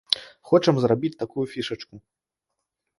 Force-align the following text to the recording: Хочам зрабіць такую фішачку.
Хочам 0.51 0.75
зрабіць 0.85 1.13
такую 1.21 1.45
фішачку. 1.55 1.95